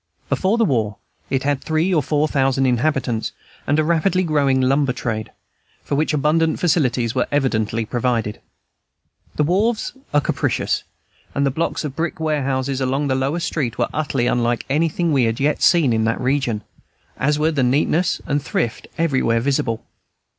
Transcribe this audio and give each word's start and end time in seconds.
Before 0.29 0.57
the 0.57 0.65
war 0.65 0.97
it 1.29 1.43
had 1.43 1.61
three 1.63 1.93
or 1.93 2.01
four 2.01 2.27
thousand 2.27 2.65
inhabitants, 2.65 3.33
and 3.67 3.77
a 3.77 3.83
rapidly 3.83 4.23
growing 4.23 4.59
lumber 4.59 4.93
trade, 4.93 5.31
for 5.83 5.93
which 5.93 6.11
abundant 6.11 6.59
facilities 6.59 7.13
were 7.13 7.27
evidently 7.31 7.85
provided. 7.85 8.41
The 9.35 9.43
wharves 9.43 9.93
were 10.11 10.19
capacious, 10.19 10.81
and 11.35 11.45
the 11.45 11.51
blocks 11.51 11.83
of 11.83 11.95
brick 11.95 12.19
warehouses 12.19 12.81
along 12.81 13.09
the 13.09 13.13
lower 13.13 13.39
street 13.39 13.77
were 13.77 13.89
utterly 13.93 14.25
unlike 14.25 14.65
anything 14.71 15.13
we 15.13 15.25
had 15.25 15.39
yet 15.39 15.61
seen 15.61 15.93
in 15.93 16.03
that 16.05 16.19
region, 16.19 16.63
as 17.17 17.37
were 17.37 17.51
the 17.51 17.61
neatness 17.61 18.21
and 18.25 18.41
thrift 18.41 18.87
everywhere 18.97 19.39
visible. 19.39 19.85